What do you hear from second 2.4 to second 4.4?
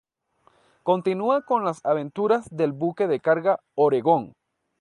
del buque de carga "Oregón".